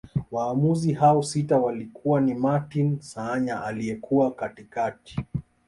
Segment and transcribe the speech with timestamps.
[0.31, 5.17] Waamuzi hao sita walikuwa ni Martin Saanya aliyekuwa katikati